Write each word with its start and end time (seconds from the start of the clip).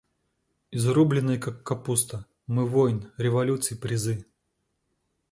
Изрубленные, 0.71 1.37
как 1.37 1.61
капуста, 1.61 2.25
мы 2.47 2.67
войн, 2.67 3.11
революций 3.17 3.77
призы. 3.77 4.25